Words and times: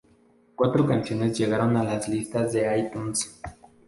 Cuatro 0.55 0.87
canciones 0.87 1.37
llegaron 1.37 1.77
a 1.77 1.83
las 1.83 2.09
listas 2.09 2.53
de 2.53 2.75
iTunes. 2.79 3.39